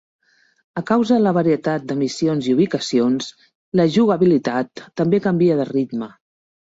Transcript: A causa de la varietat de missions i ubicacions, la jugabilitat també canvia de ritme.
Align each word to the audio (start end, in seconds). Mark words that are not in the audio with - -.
A 0.79 0.81
causa 0.91 1.17
de 1.17 1.25
la 1.25 1.33
varietat 1.37 1.83
de 1.91 1.97
missions 1.99 2.47
i 2.49 2.55
ubicacions, 2.57 3.27
la 3.81 3.85
jugabilitat 3.99 4.83
també 5.03 5.21
canvia 5.27 5.59
de 5.61 5.69
ritme. 5.71 6.09